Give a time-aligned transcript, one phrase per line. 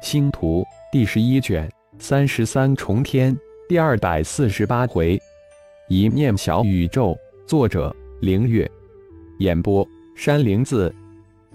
[0.00, 3.36] 星图第十一卷三十三重天
[3.68, 5.20] 第二百四十八回，
[5.88, 7.16] 一念小宇宙。
[7.46, 8.70] 作者：凌月。
[9.40, 10.94] 演播：山灵子。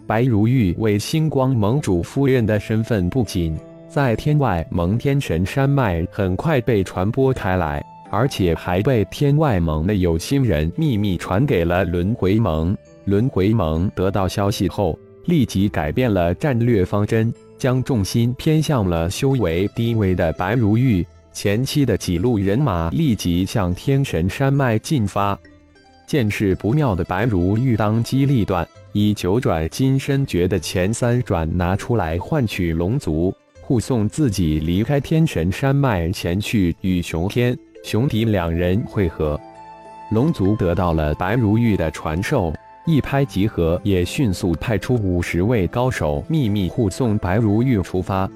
[0.05, 3.57] 白如玉为星光盟主夫人的身份不仅
[3.87, 12.75] 在天外盟天神山脉很快被传播开来，而且还被天外盟的有心人秘密传给了轮回盟。
[13.05, 17.33] 轮回盟得到消息后，立即改变了战略方针。
[17.63, 25.39] 将重心偏向了修为低微的白如玉，前期的几路人马立即向天神山脉进发。
[26.05, 39.39] 见势不妙的白如玉当机立断，以九转金身诀的前三转拿出来换取龙族护送自己离开天神山脉，前去与熊天、熊迪两人会合。
[40.11, 42.53] 龙族得到了白如玉的传授。
[42.85, 48.29] 一拍即合，也迅速派出五十位高手秘密护送白如玉出发。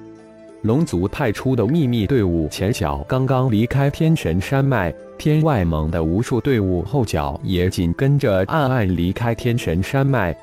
[0.62, 10.36] 龙族派出的秘密队伍前脚刚刚离开天神山脉，天外盟的无数队伍后脚也紧跟着暗暗离开天神山脉。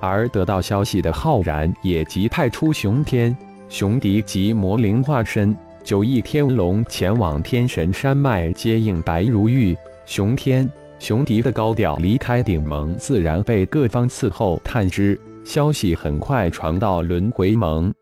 [0.00, 3.34] 而得到消息的浩然也即派出熊天、
[3.68, 9.76] 熊迪及魔灵化身九翼天龙前往天神山脉接应白如玉。
[10.06, 10.70] 熊天。
[11.04, 15.20] 熊迪的高调离开顶盟，自然被各方伺候探知。
[15.44, 17.92] 消息很快传到轮回盟，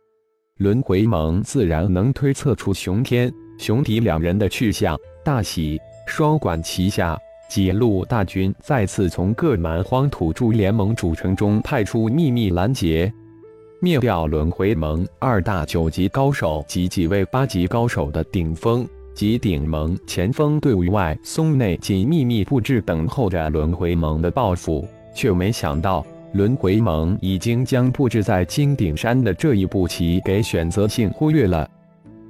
[0.59, 7.19] 轮回盟自然能推测出熊天、熊迪两人的去向，大喜，双管齐下，
[7.51, 13.13] 几路大军再次从各蛮荒土著联盟主城中派出秘密拦截，
[13.81, 18.87] 灭掉轮回盟二大九级高手及几位八级高手的顶峰。
[19.15, 31.69] 及顶盟前锋队伍外，松内仅秘密布置，等候着轮回盟的报复，却没想到轮回盟已经将布置在金顶山的这一步棋给选择性忽略了。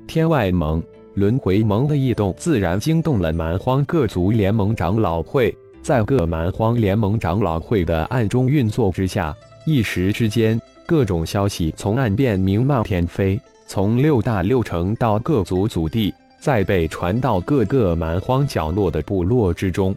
[0.06, 0.82] 天外盟、
[1.14, 5.54] 轮回盟的异动，自然惊动了蛮荒各族联盟长老会。
[5.82, 9.34] 在各蛮荒联盟长老会的暗中运作之下，
[9.66, 16.14] 一时之间，各种消息从岸边明漫天飞，从六大六城到各族祖地。
[16.42, 19.94] 再被传到各个蛮荒角落的部落之中。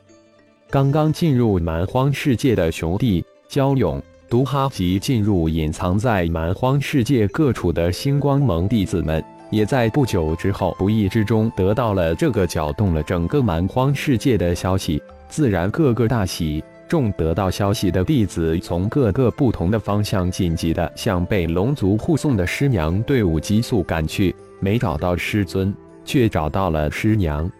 [0.69, 16.63] 刚刚进入蛮荒世界的熊弟、焦勇、毒哈及进入隐藏在蛮荒世界各处的星光盟弟子们，也在不久之后不意之中得到了这个搅动了整个蛮荒世界的消息，自然个个大喜。
[16.87, 25.75] 众得到消息的弟子从各个不同的方向紧急的向被龙族护送的师娘队伍急速赶去，没找到师尊。
[26.05, 27.51] 却找到了师娘，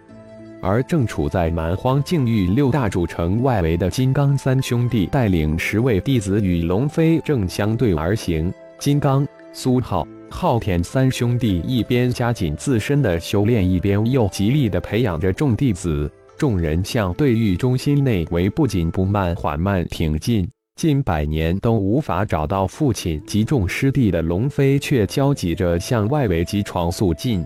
[0.62, 8.54] 而正处在蛮荒境域六大主城外围的金刚三兄弟带领十位弟子与龙飞正相对而行。
[8.80, 16.12] 金刚、苏浩、昊天三兄弟一边加紧自身的修炼，一边又极力的培养着众弟子。
[16.38, 20.46] 众人向对域中心内围不紧不慢、缓慢挺进，
[20.76, 27.42] 近百年都无法找到父亲及众师弟的龙飞，却焦急着向外围急闯速进。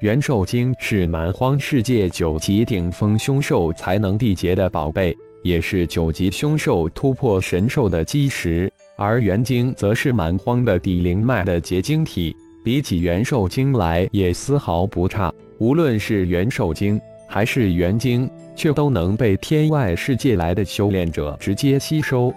[0.00, 8.72] 元兽精是蛮荒世界九级顶峰凶兽才能缔结的宝贝，也是九级凶兽突破神兽的基石。
[8.96, 12.34] 而元精则是蛮荒的底灵脉的结晶体，
[12.64, 15.30] 比起元兽精来也丝毫不差。
[15.58, 22.32] 无论是元兽精还是元精，却都能被天外世界来的修炼者直接吸收。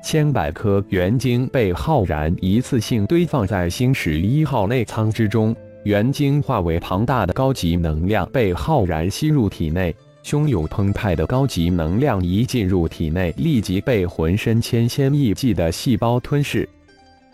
[0.00, 5.56] 千百颗元精被浩然一次性堆放在星矢一号内舱之中。
[5.84, 9.94] 元精化为庞大的高级能量，被浩然吸入体内。
[10.24, 16.66] 汹涌澎湃的高级能量一进入体内，立即被浑身千千亿计的细胞吞噬。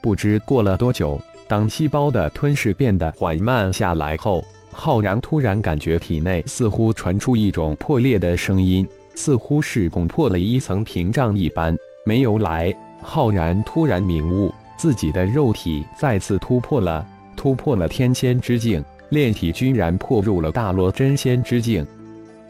[0.03, 8.85] 不知过了多久，当细胞的吞噬变得缓慢下来后，浩然突然感觉体内似乎传出一种破裂的声音，
[9.15, 11.77] 似乎是攻破了一层屏障一般。
[12.05, 17.07] 没由来，浩然突然明悟，自己的肉体再次突破了。
[17.41, 21.87] 突破了天仙之境，炼体居然破入了大罗真仙之境。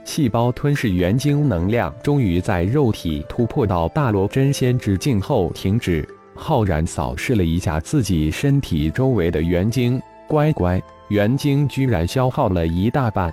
[0.05, 6.05] 细胞吞噬元精能量，终于在肉体突破到大罗真仙之境后停止。
[6.35, 13.33] 浩然扫视了一下自己身体周围的元精，乖乖，元精居然消耗了一大半。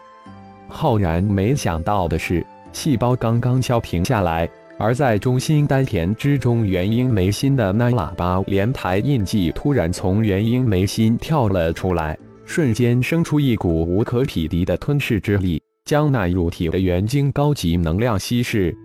[0.68, 4.48] 浩然没想到的是，细胞刚刚消停下来。
[4.80, 12.16] 而在中心丹田之中，元婴眉心的那喇叭莲台印记突然从元婴眉心跳了出来，
[12.46, 18.76] 瞬间生出一股无可匹敌的吞噬之力，将那入体的元晶高级能量稀释。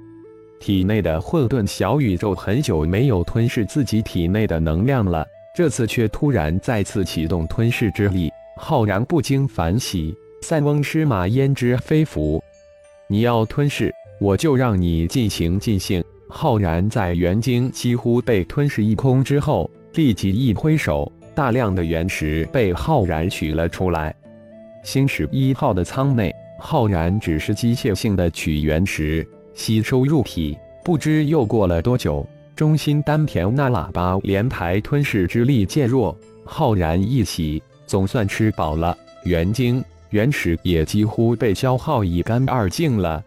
[0.58, 8.30] 体内的混沌小宇宙很久没有吞噬自己体内的能量了，这次却突然再次启动吞噬之力。
[8.56, 12.42] 浩然不禁反喜，塞翁失马焉知非福。
[13.08, 13.92] 你要吞噬，
[14.22, 16.02] 我就让你尽情尽兴。
[16.28, 24.14] 浩然在元晶几乎被吞噬一空之后，立即一挥手，大量的原石被浩然取了出来。
[24.84, 30.56] 星矢一号的舱内，浩然只是机械性的取原石，吸收入体。
[30.84, 37.60] 不知又过了多久，中心丹田那喇叭连排吞噬之力渐弱，浩然一喜。
[37.86, 43.20] 总算吃饱了，元晶原石也几乎被消耗一干二净了。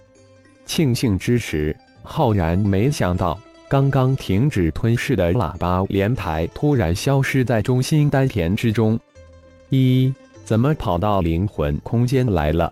[0.66, 9.00] 庆幸之时，浩然没想到，刚刚停止吞噬的喇叭莲台突然消失在中心丹田之中。
[9.70, 10.14] 一，
[10.44, 12.72] 怎么跑到灵魂空间来了？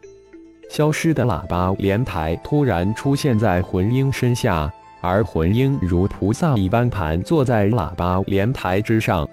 [0.69, 9.27] 消失的喇叭莲台突然出现在魂婴身下，而魂婴如菩萨一般盘坐在喇叭莲台之上。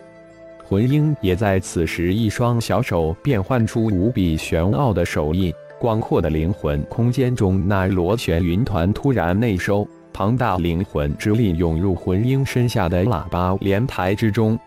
[0.67, 5.53] 魂婴也在此时，一双小手变换出无比玄奥的手印。
[5.81, 14.59] 广阔的灵魂空间中，那螺旋云团突然内收，庞大灵魂之力涌入魂婴身下的喇叭莲台之中。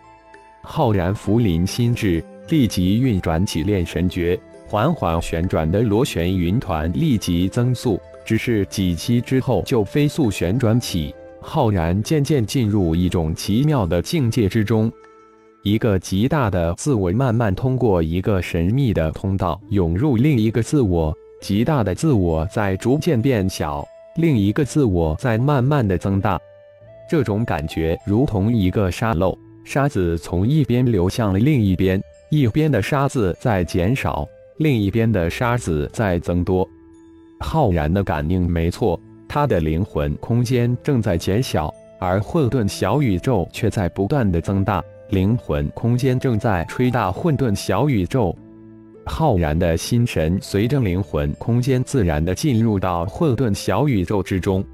[0.60, 11.14] 浩然福临心智，立即运转起炼神诀，缓缓旋转的螺旋云团立即增速，只是几期之后就飞速旋转起。
[11.40, 14.90] 浩然渐渐进入一种奇妙的境界之中。
[15.64, 23.82] 一个极大的自我慢慢通过一个神秘的通道涌入另一个自我，极大的自我在逐渐变小，
[24.16, 26.38] 另一个自我在慢慢的增大。
[27.08, 29.34] 这种感觉如同一个沙漏，
[29.64, 34.28] 沙子从一边流向了另一边，一边的沙子在减少，
[34.58, 36.68] 另一边的沙子在增多。
[37.40, 44.84] 浩然的感应没错，他的灵魂空间正在减小，而混沌小宇宙却在不断的增大。
[45.14, 48.36] 灵魂空间正在吹大混沌小宇宙，
[49.06, 54.64] 浩然的心神随着灵魂空间自然的进入到混沌小宇宙之中。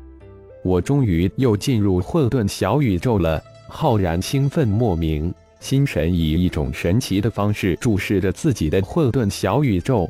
[0.65, 3.39] 我终于又进入混沌小宇宙了，
[3.69, 10.09] 浩然兴奋莫名，心神以一种神奇的方式注视着自己的混沌小宇宙，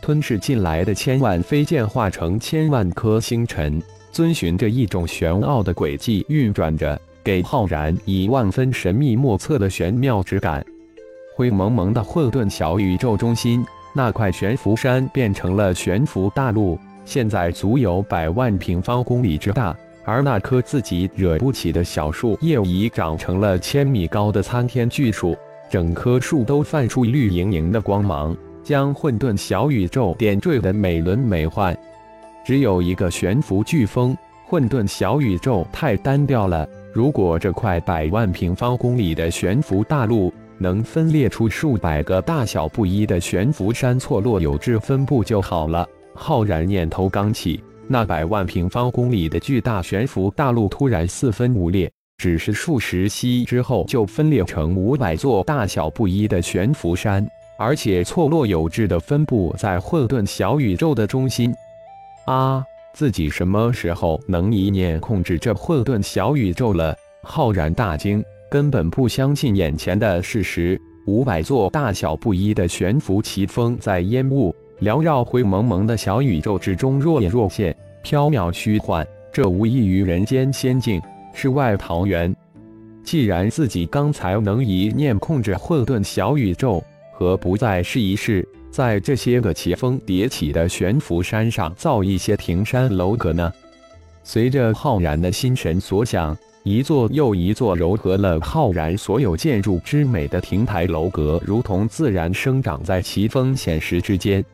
[0.00, 3.78] 吞噬进来的千万飞剑化成千万颗星辰，
[4.10, 6.98] 遵循着一种玄奥的轨迹运转着。
[7.24, 10.64] 给浩然以万分神秘莫测的玄妙之感。
[11.36, 13.64] 灰蒙蒙的混沌小宇宙中心，
[13.94, 19.74] 那块悬浮山变成了悬浮大陆，现在足有百万平方公里之大。
[20.04, 25.36] 而那棵自己惹不起的小树叶已长成了千米高的参天巨树，
[25.70, 31.76] 整棵树都泛出绿莹莹的光芒，将混沌小宇宙点缀得美轮美奂。
[32.44, 34.16] 只有一个悬浮飓风，
[34.46, 36.66] 混沌小宇宙太单调了。
[36.92, 45.88] 如果这块百万平方公里的悬浮大陆能分裂出数百个大小不一的悬浮山，错落有致分布就好了。
[46.14, 57.24] 浩然念头刚起，那百万平方公里的巨大悬浮大陆突然四分五裂，只是数十息之后就分裂成五百座大小不一的悬浮山，
[57.56, 61.54] 而且错落有致的分布在混沌小宇宙的中心。
[62.26, 62.64] 啊！
[62.94, 66.94] 自己什么时候能一念控制这混沌小宇宙了？
[67.22, 70.80] 浩然大惊，根本不相信眼前的事实。
[71.06, 81.00] 五百座大小不一的悬浮奇峰在烟雾缭绕、灰蒙蒙的小宇宙之中若隐若现、飘渺虚幻，这无异于人间仙境，
[81.32, 82.34] 世外桃源。
[83.02, 86.82] 既然自己刚才能一念控制混沌小宇宙，
[87.12, 88.46] 何不再试一试？
[88.70, 93.52] 在这些个奇峰叠起的悬浮山上造一些亭山楼阁呢？
[94.22, 104.44] 随着浩然的心神所想，一座又一座糅合了浩然所有建筑之美的亭台楼阁，如同自然生长在奇峰险石之间。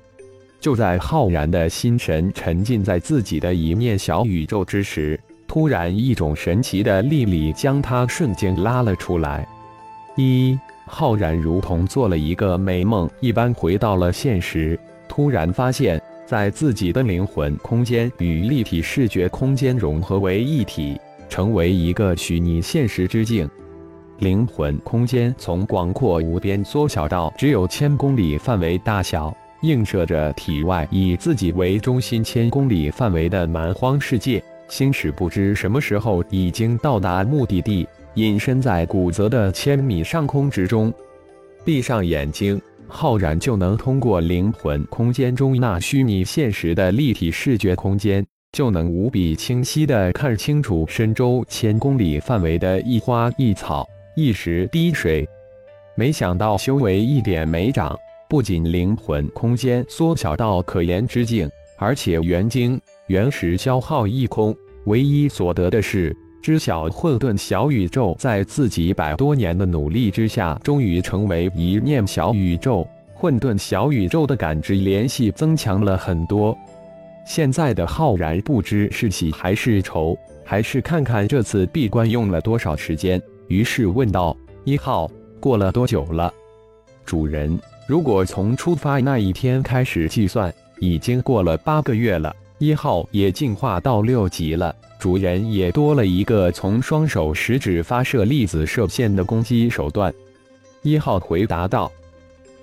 [0.58, 9.46] 就在浩然的心神沉浸在自己的一面小宇宙之时，突然一种神奇的力力将他瞬间拉了出来。
[10.16, 10.58] 一。
[10.86, 14.78] 浩然如同做了一个美梦一般回到了现实，
[15.08, 23.48] 突然发现，在自己的灵魂空间与立体视觉空间融合为一体，成为一个虚拟现实之境。
[24.20, 34.42] 灵魂空间从广阔无边缩小到只有千公里范围大小，映射着体外以自己为中心千公里范围的蛮荒世界。
[34.68, 37.86] 星矢不知什么时候已经到达目的地。
[38.16, 40.92] 隐身在古泽的千米上空之中，
[41.66, 42.58] 闭上眼睛，
[42.88, 55.28] 浩然就能通过灵魂空间中那虚拟现实的立体视觉空间，就能无比清晰地看清楚深周千公里范围的一花一草、一石滴水、
[55.94, 57.94] 没想到修为一点没长，
[58.30, 61.46] 不仅灵魂空间缩小到可言之境，
[61.76, 64.56] 而且元精、原石消耗一空，
[64.86, 66.16] 唯一所得的是。
[66.42, 72.86] 知晓混沌小宇宙在自己百多年的努力之下，终于成为一念小宇宙。
[73.14, 76.56] 混沌小宇宙的感知联系增强了很多。
[77.26, 83.20] 现在的浩然不知是喜还是愁，还是看看这次闭关用了多少时间。
[83.48, 86.32] 于是问道：“一号，过了多久了？”
[87.04, 92.32] 主人，如果从出发那一天开始计算，已经过了八个月了。
[92.58, 94.74] 一号也进化到六级了。
[94.98, 100.12] 主人也多了一个从双手食指发射粒子射线的攻击手段。
[100.82, 101.92] 一号回答道：“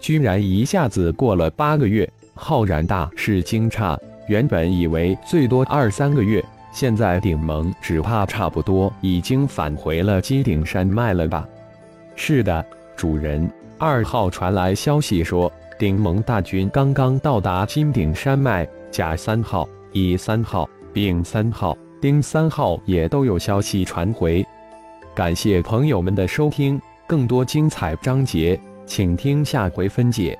[0.02, 3.98] 居然一下子过了八个月，浩然大是惊诧。
[4.28, 11.48] 原本以为最多二三个月，现在顶盟只怕差不多已经返回了金顶山脉了吧
[12.16, 21.78] ？”“是的，主人。”二号传来消息说，顶盟大军刚刚到达金顶山脉，甲三号、乙三号、丙三号。
[22.02, 24.46] 丁三号也都有消息传回，
[25.16, 30.38] 感谢朋友们的收听，更多精彩章节，请听下回分解。